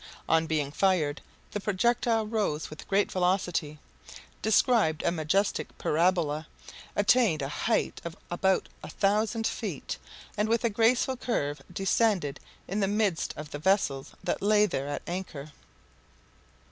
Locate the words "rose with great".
2.25-3.11